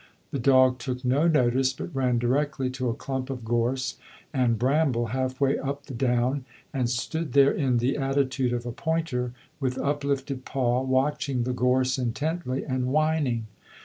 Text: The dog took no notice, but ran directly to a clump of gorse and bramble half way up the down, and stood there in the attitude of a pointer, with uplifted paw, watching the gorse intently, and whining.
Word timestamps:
The 0.31 0.39
dog 0.39 0.79
took 0.79 1.05
no 1.05 1.27
notice, 1.27 1.73
but 1.73 1.93
ran 1.95 2.17
directly 2.17 2.71
to 2.71 2.89
a 2.89 2.95
clump 2.95 3.29
of 3.29 3.45
gorse 3.45 3.97
and 4.33 4.57
bramble 4.57 5.09
half 5.13 5.39
way 5.39 5.59
up 5.59 5.85
the 5.85 5.93
down, 5.93 6.43
and 6.73 6.89
stood 6.89 7.33
there 7.33 7.51
in 7.51 7.77
the 7.77 7.97
attitude 7.97 8.51
of 8.51 8.65
a 8.65 8.71
pointer, 8.71 9.31
with 9.59 9.77
uplifted 9.77 10.43
paw, 10.43 10.81
watching 10.81 11.43
the 11.43 11.53
gorse 11.53 11.99
intently, 11.99 12.63
and 12.65 12.87
whining. 12.87 13.45